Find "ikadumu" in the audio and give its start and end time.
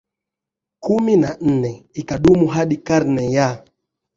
1.93-2.47